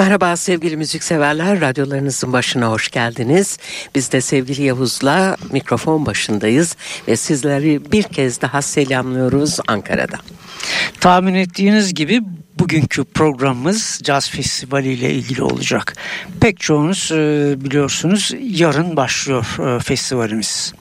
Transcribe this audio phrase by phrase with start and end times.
[0.00, 3.58] Merhaba sevgili müzikseverler, radyolarınızın başına hoş geldiniz.
[3.94, 6.76] Biz de sevgili Yavuz'la mikrofon başındayız
[7.08, 10.16] ve sizleri bir kez daha selamlıyoruz Ankara'da.
[11.00, 12.20] Tahmin ettiğiniz gibi
[12.58, 15.96] bugünkü programımız Caz Festivali ile ilgili olacak.
[16.40, 20.72] Pek çoğunuz e, biliyorsunuz yarın başlıyor e, festivalimiz.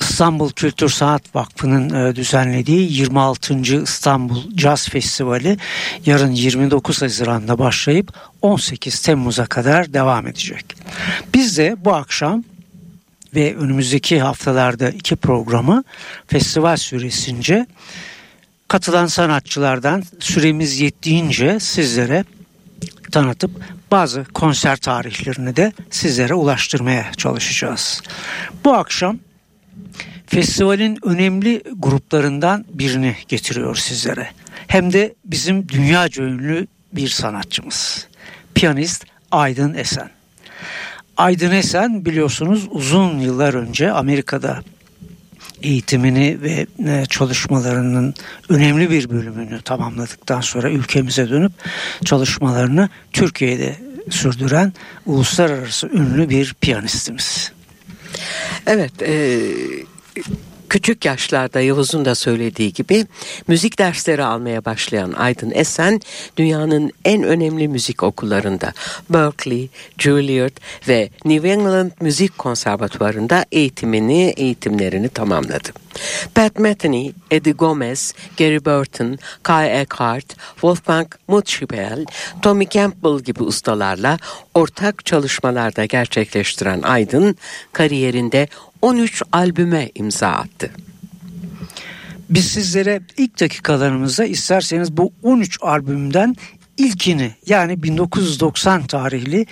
[0.00, 3.54] İstanbul Kültür Sanat Vakfı'nın e, düzenlediği 26.
[3.82, 5.56] İstanbul Caz Festivali
[6.06, 10.64] yarın 29 Haziran'da başlayıp 18 Temmuz'a kadar devam edecek.
[11.34, 12.44] Biz de bu akşam
[13.34, 15.84] ve önümüzdeki haftalarda iki programı
[16.26, 17.66] festival süresince
[18.68, 22.24] katılan sanatçılardan süremiz yettiğince sizlere
[23.12, 23.50] tanıtıp
[23.90, 28.02] bazı konser tarihlerini de sizlere ulaştırmaya çalışacağız.
[28.64, 29.18] Bu akşam
[30.30, 34.30] festivalin önemli gruplarından birini getiriyor sizlere.
[34.66, 38.06] Hem de bizim dünyaca ünlü bir sanatçımız.
[38.54, 40.10] Piyanist Aydın Esen.
[41.16, 44.62] Aydın Esen biliyorsunuz uzun yıllar önce Amerika'da
[45.62, 48.14] eğitimini ve e, çalışmalarının
[48.48, 51.52] önemli bir bölümünü tamamladıktan sonra ülkemize dönüp
[52.04, 53.76] çalışmalarını Türkiye'de
[54.10, 54.72] sürdüren
[55.06, 57.52] uluslararası ünlü bir piyanistimiz.
[58.66, 59.40] Evet, e,
[60.70, 63.06] küçük yaşlarda Yavuz'un da söylediği gibi
[63.48, 66.00] müzik dersleri almaya başlayan Aydın Esen
[66.36, 68.72] dünyanın en önemli müzik okullarında
[69.10, 70.56] Berkeley, Juilliard
[70.88, 75.68] ve New England Müzik Konservatuvarı'nda eğitimini, eğitimlerini tamamladı.
[76.34, 82.04] Pat Metheny, Eddie Gomez, Gary Burton, Kai Eckhart, Wolfgang Mutschibel,
[82.42, 84.18] Tommy Campbell gibi ustalarla
[84.54, 87.36] ortak çalışmalarda gerçekleştiren Aydın
[87.72, 88.48] kariyerinde
[88.82, 90.70] 13 albüme imza attı.
[92.30, 96.36] Biz sizlere ilk dakikalarımızda isterseniz bu 13 albümden
[96.76, 99.46] ilkini yani 1990 tarihli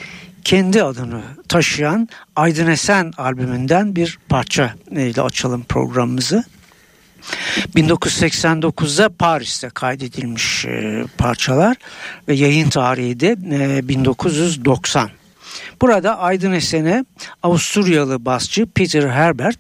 [0.44, 6.44] kendi adını taşıyan Aydın Esen albümünden bir parça ile açalım programımızı.
[7.77, 11.77] 1989'da Paris'te kaydedilmiş e, parçalar
[12.28, 13.37] ve yayın tarihi de
[13.88, 15.11] 1990.
[15.80, 17.04] Burada Aydın Esen'e
[17.42, 19.58] Avusturyalı basçı Peter Herbert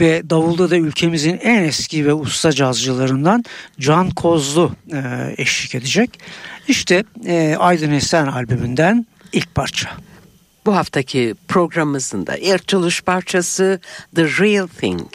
[0.00, 3.44] ve davulda da ülkemizin en eski ve usta cazcılarından
[3.80, 6.20] Can Kozlu e, eşlik edecek.
[6.68, 9.90] İşte e, Aydın Esen albümünden ilk parça.
[10.66, 13.80] Bu haftaki programımızın da ilk çalış parçası
[14.14, 15.08] The Real Thing.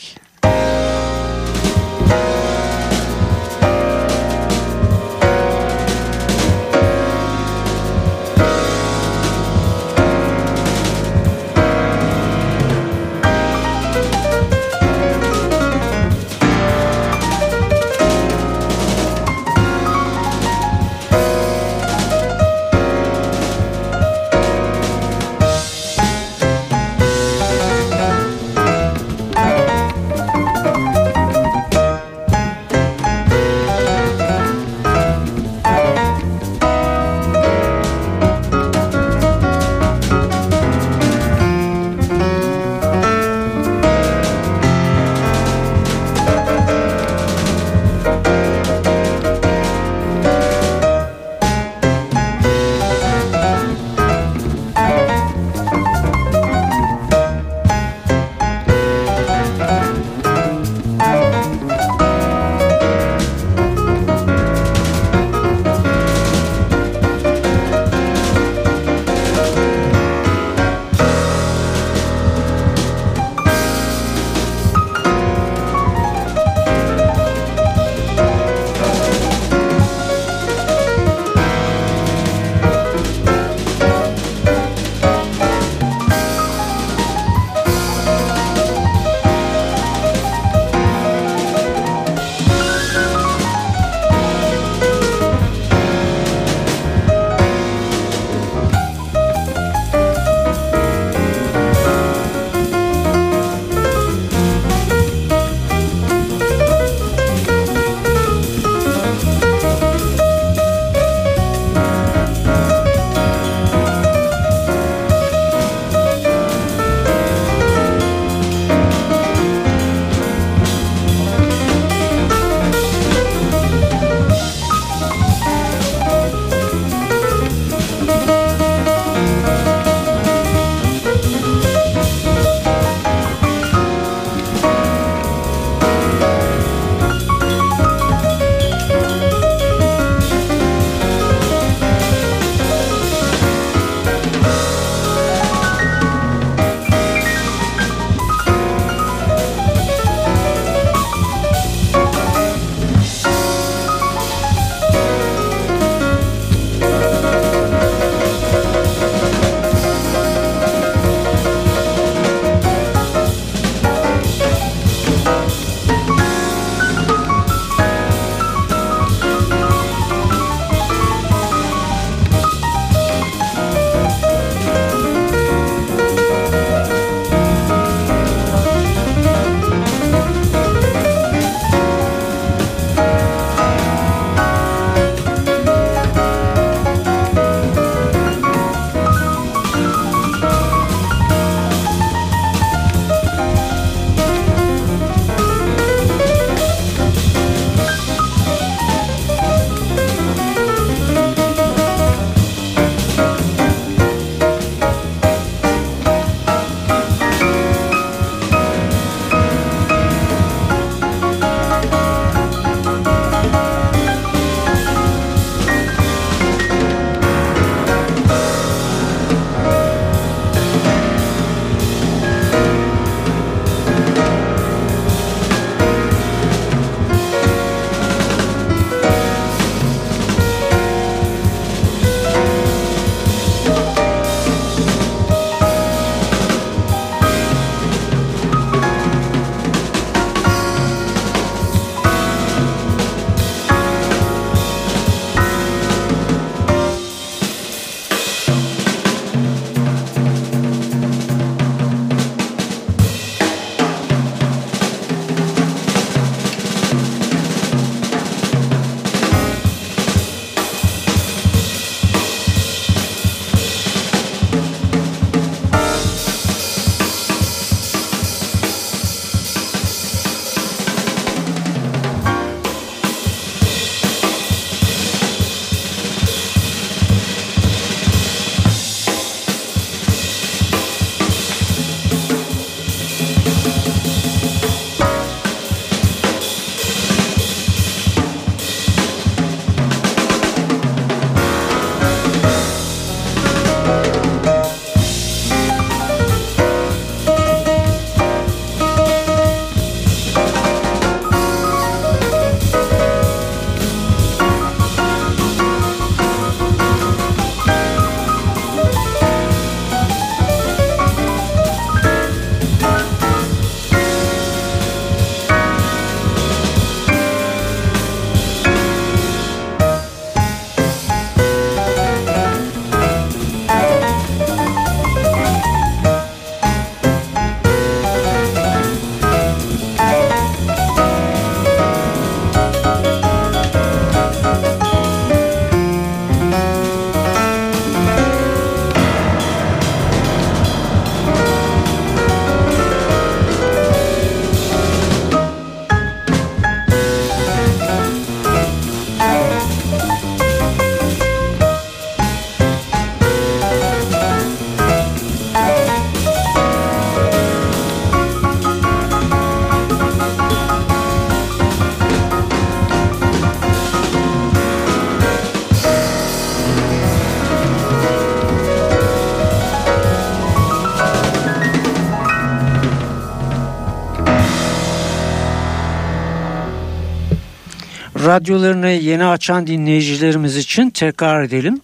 [378.33, 381.81] Radyolarını yeni açan dinleyicilerimiz için tekrar edelim.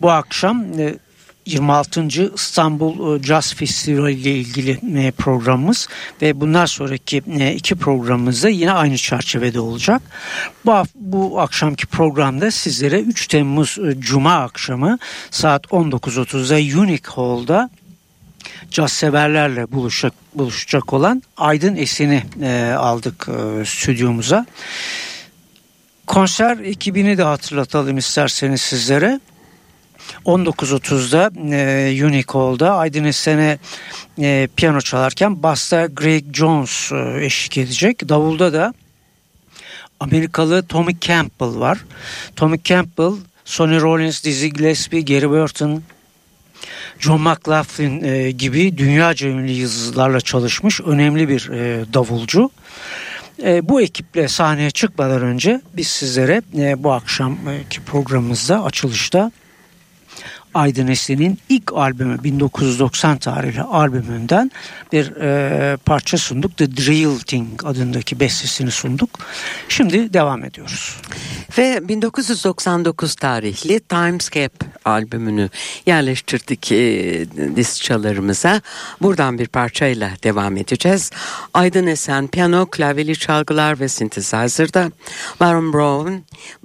[0.00, 0.64] Bu akşam
[1.46, 2.00] 26.
[2.00, 5.88] E, İstanbul e, Jazz Festivali ile ilgili e, programımız
[6.22, 7.22] ve bundan sonraki
[7.54, 10.02] iki programımızda yine aynı çerçevede olacak.
[10.64, 14.98] Bu, bu akşamki programda sizlere 3 Temmuz Cuma akşamı
[15.30, 17.70] saat 19.30'da Unique Hall'da
[18.70, 24.46] caz severlerle buluşacak, buluşacak olan Aydın Esen'i e, aldık e, stüdyomuza.
[26.06, 29.20] Konser ekibini de hatırlatalım isterseniz sizlere.
[30.26, 33.58] 19.30'da e, Unicole'da Aydın Esen'e
[34.18, 38.08] e, piyano çalarken basta Greg Jones e, eşlik edecek.
[38.08, 38.74] Davulda da
[40.00, 41.78] Amerikalı Tommy Campbell var.
[42.36, 43.12] Tommy Campbell,
[43.44, 45.82] Sonny Rollins, Dizzy Gillespie, Gary Burton,
[46.98, 52.50] John McLaughlin e, gibi dünyaca ünlü yıldızlarla çalışmış önemli bir e, davulcu.
[53.42, 59.32] E, bu ekiple sahneye çıkmadan önce biz sizlere e, bu akşamki programımızda açılışta
[60.56, 64.50] Aydın Esen'in ilk albümü 1990 tarihli albümünden
[64.92, 66.56] bir e, parça sunduk.
[66.56, 69.10] The Drill Thing adındaki bestesini sunduk.
[69.68, 70.96] Şimdi devam ediyoruz.
[71.58, 75.48] Ve 1999 tarihli Timescape albümünü
[75.86, 76.76] yerleştirdik e,
[77.56, 78.60] diskçalarımıza.
[79.02, 81.10] Buradan bir parçayla devam edeceğiz.
[81.54, 84.90] Aydın Esen piyano, klavyeli çalgılar ve synthesizer'da.
[85.40, 86.12] Baron Brown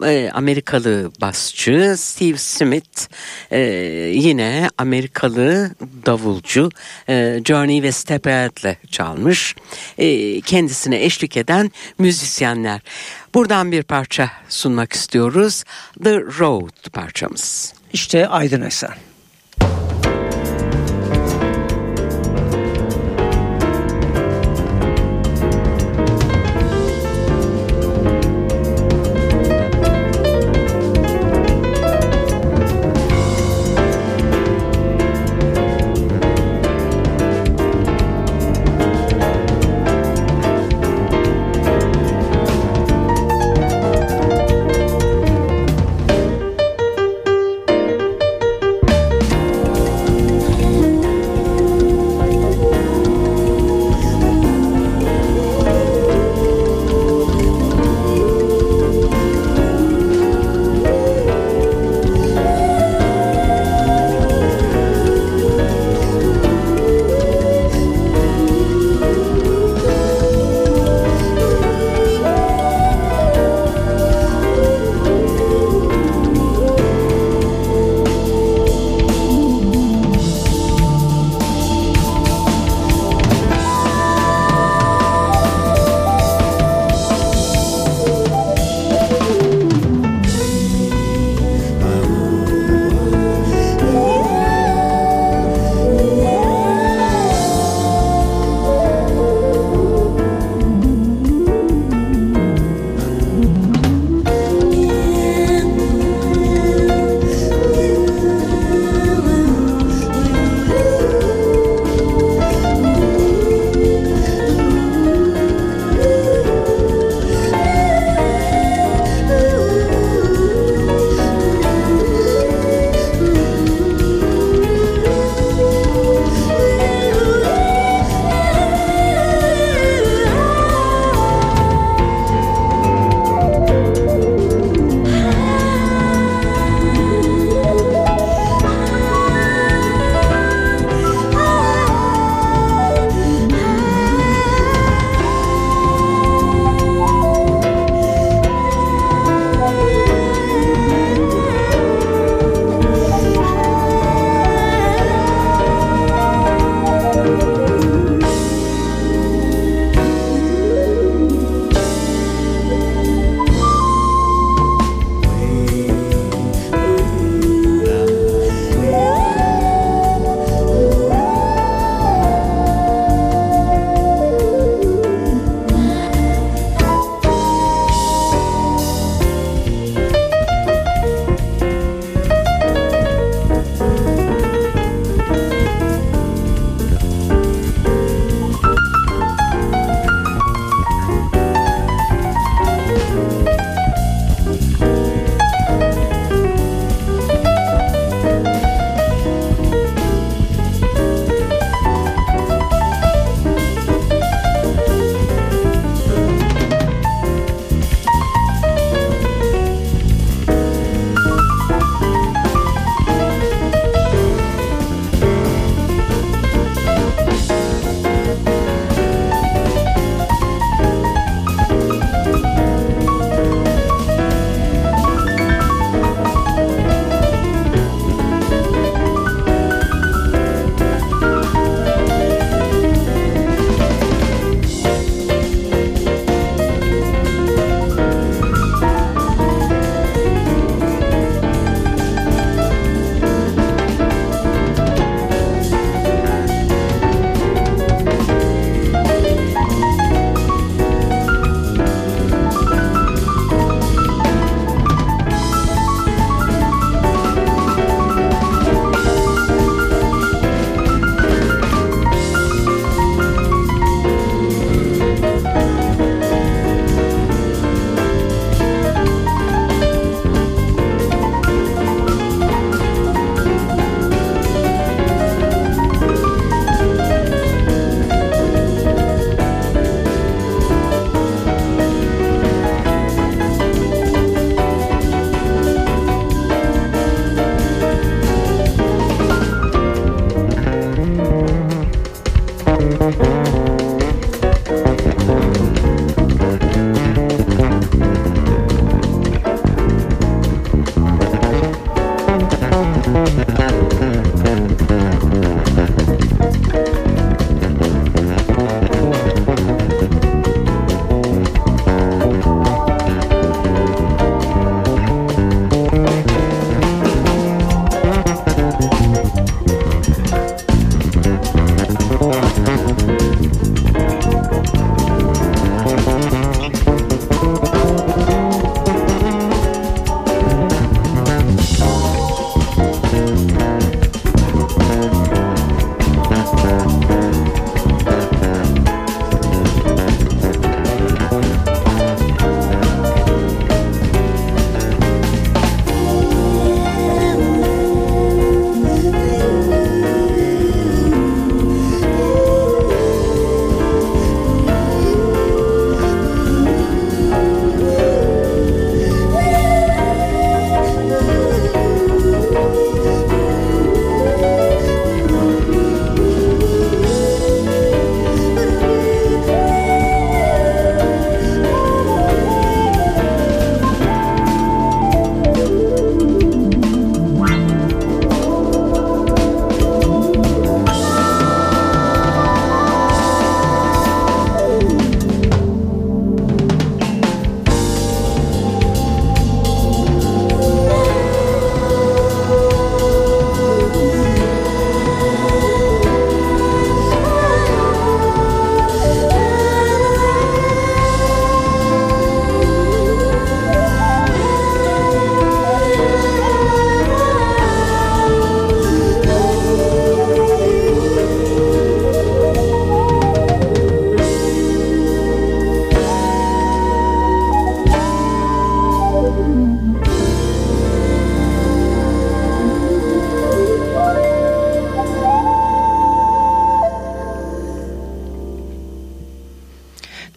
[0.06, 1.96] e, Amerikalı basçı.
[1.98, 3.08] Steve Smith
[3.52, 3.81] e,
[4.14, 5.72] yine Amerikalı
[6.06, 6.70] davulcu.
[7.10, 9.56] E, Journey ve Step Ahead'le çalmış.
[9.98, 12.82] E, kendisine eşlik eden müzisyenler.
[13.34, 15.64] Buradan bir parça sunmak istiyoruz.
[16.04, 17.74] The Road parçamız.
[17.94, 19.11] İşte Aydın Esen.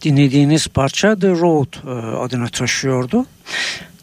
[0.04, 3.26] Dinlediğiniz parça The Road e, adını taşıyordu.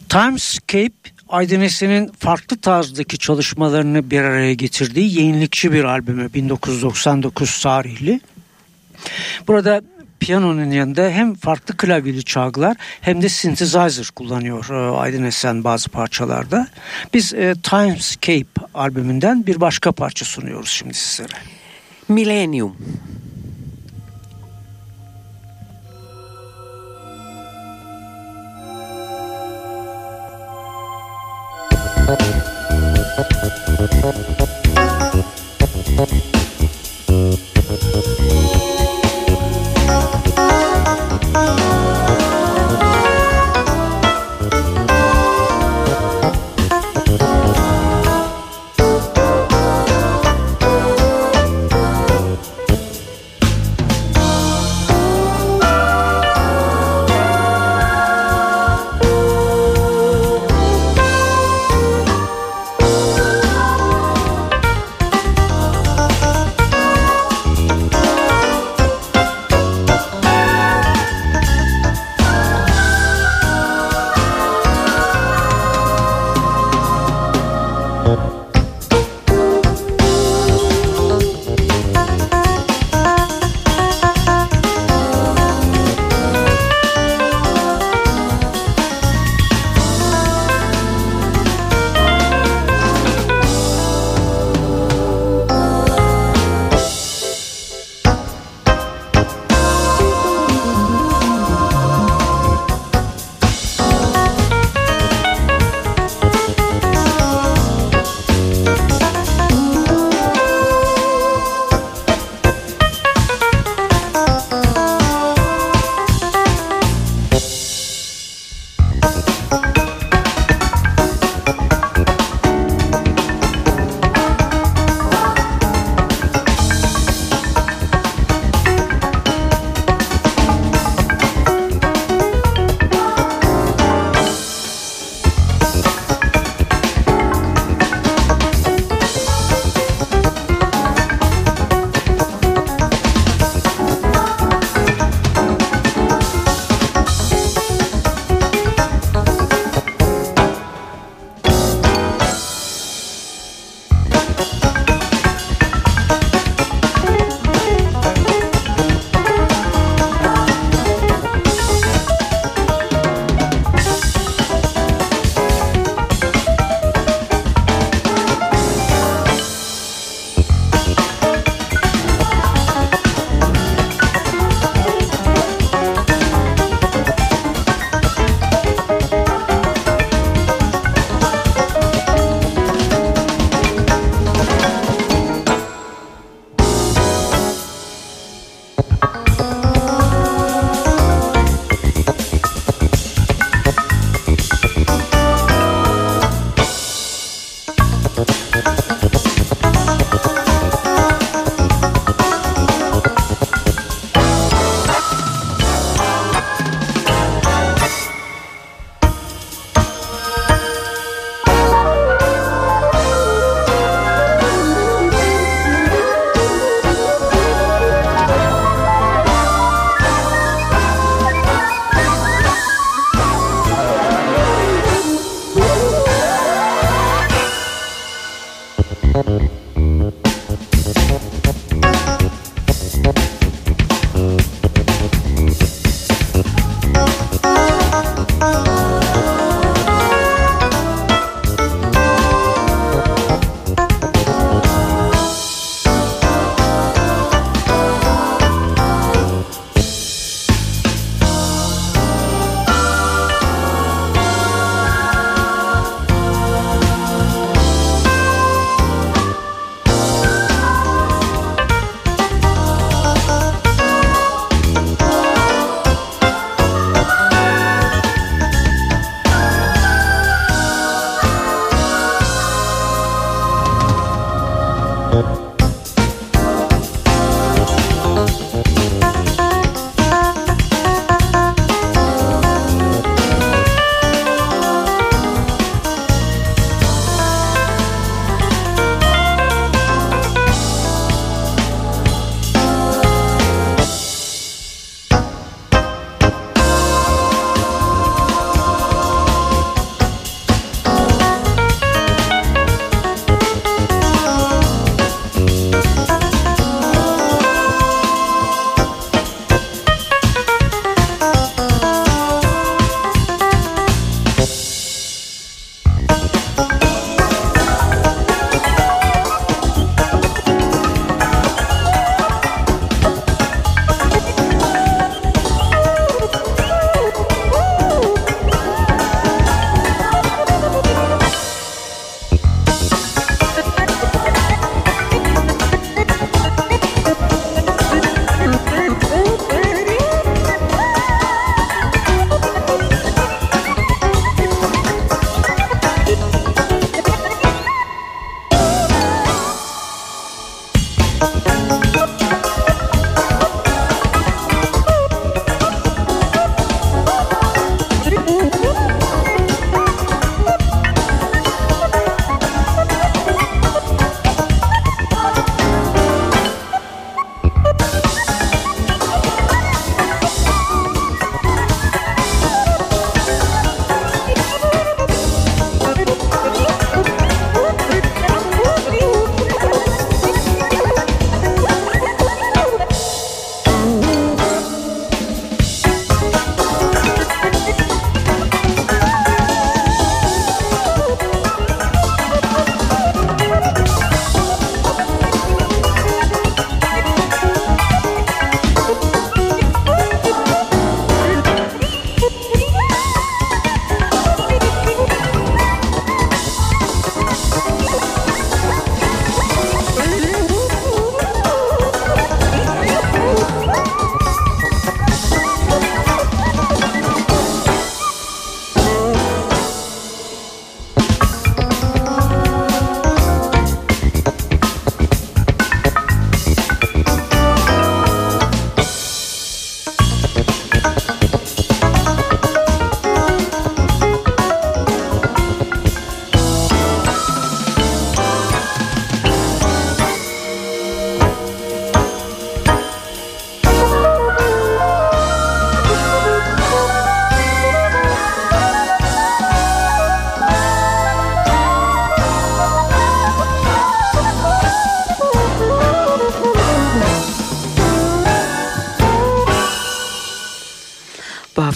[0.10, 8.22] Timescape Aydın Esen'in farklı tarzdaki çalışmalarını bir araya getirdiği yenilikçi bir albümü 1999 tarihli.
[9.48, 9.82] Burada
[10.20, 16.68] piyanonun yanında hem farklı klavyeli çalgılar hem de synthesizer kullanıyor e, Aydın Esen bazı parçalarda.
[17.14, 21.34] Biz e, Timescape albümünden bir başka parça sunuyoruz şimdi sizlere.
[22.08, 22.78] Millennium.
[32.14, 32.36] Thank
[34.40, 34.41] you.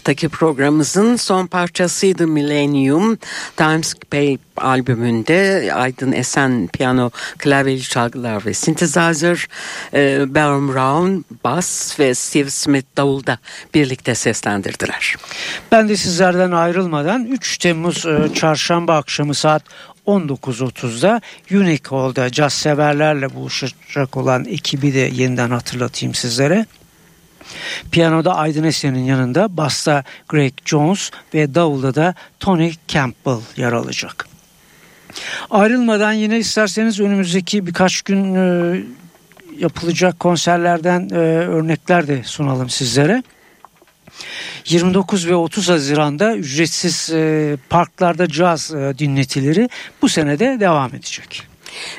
[0.06, 3.18] Haftaki programımızın son parçasıydı Millennium.
[3.58, 9.48] Timescape albümünde Aydın Esen piyano, klavyeli çalgılar ve synthesizer,
[9.94, 13.38] e, Baron Brown bas ve Steve Smith davulda
[13.74, 15.16] birlikte seslendirdiler.
[15.72, 19.64] Ben de sizlerden ayrılmadan 3 Temmuz e, çarşamba akşamı saat
[20.08, 26.66] 19.30'da Unique Hall'da caz severlerle buluşacak olan ekibi de yeniden hatırlatayım sizlere.
[27.92, 34.28] Piyanoda Aydın Esen'in yanında basta Greg Jones ve davulda da Tony Campbell yer alacak.
[35.50, 38.84] Ayrılmadan yine isterseniz önümüzdeki birkaç gün e,
[39.58, 43.24] yapılacak konserlerden e, örnekler de sunalım sizlere.
[44.66, 49.70] 29 ve 30 Haziran'da ücretsiz e, parklarda caz e, dinletileri
[50.02, 51.44] bu senede devam edecek.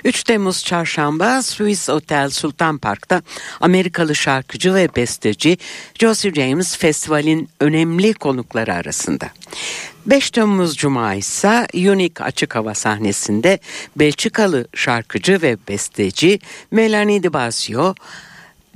[0.04, 3.22] 3 Temmuz çarşamba Swiss Hotel Sultan Park'ta
[3.60, 5.58] Amerikalı şarkıcı ve besteci
[6.00, 9.30] Josie James festivalin önemli konukları arasında.
[10.06, 13.58] 5 Temmuz Cuma ise Unique Açık Hava sahnesinde
[13.96, 16.38] Belçikalı şarkıcı ve besteci
[16.70, 17.94] Melanie de Basio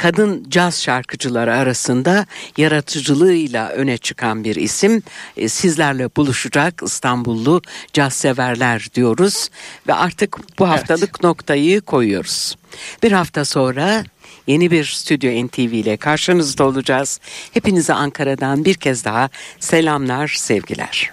[0.00, 5.02] kadın caz şarkıcıları arasında yaratıcılığıyla öne çıkan bir isim.
[5.36, 9.48] E, sizlerle buluşacak İstanbullu caz severler diyoruz
[9.88, 11.22] ve artık bu haftalık evet.
[11.22, 12.56] noktayı koyuyoruz.
[13.02, 14.04] Bir hafta sonra
[14.46, 17.20] yeni bir Stüdyo NTV ile karşınızda olacağız.
[17.52, 21.12] Hepinize Ankara'dan bir kez daha selamlar, sevgiler.